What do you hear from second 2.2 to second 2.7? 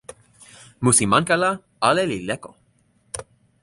leko.